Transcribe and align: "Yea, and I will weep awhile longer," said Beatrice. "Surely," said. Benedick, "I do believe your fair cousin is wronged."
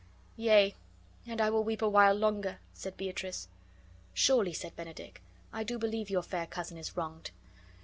"Yea, 0.35 0.73
and 1.27 1.39
I 1.39 1.51
will 1.51 1.63
weep 1.63 1.83
awhile 1.83 2.15
longer," 2.15 2.57
said 2.73 2.97
Beatrice. 2.97 3.47
"Surely," 4.15 4.51
said. 4.51 4.75
Benedick, 4.75 5.21
"I 5.53 5.63
do 5.63 5.77
believe 5.77 6.09
your 6.09 6.23
fair 6.23 6.47
cousin 6.47 6.79
is 6.79 6.97
wronged." 6.97 7.29